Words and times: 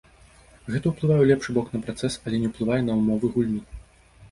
Гэта 0.75 0.85
ўплывае 0.91 1.19
ў 1.21 1.27
лепшы 1.33 1.49
бок 1.59 1.67
на 1.77 1.83
працэс, 1.85 2.17
але 2.25 2.41
не 2.47 2.51
ўплывае 2.55 2.81
на 2.89 2.99
ўмовы 3.03 3.33
гульні. 3.39 3.61